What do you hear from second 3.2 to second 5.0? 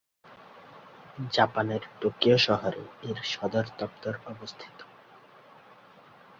সদরদপ্তর অবস্থিত।